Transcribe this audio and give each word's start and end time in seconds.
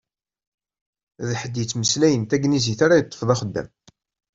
D 1.27 1.29
ḥedd 1.39 1.55
yettmeslayen 1.59 2.23
taneglizit 2.29 2.79
ara 2.85 2.99
yeṭṭef 2.99 3.21
d 3.27 3.29
axeddam. 3.33 3.69